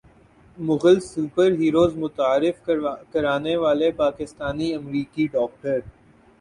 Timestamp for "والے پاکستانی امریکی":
3.57-5.27